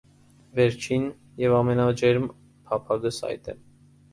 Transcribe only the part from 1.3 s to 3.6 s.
և ամենաջերմ փափագս այդ է: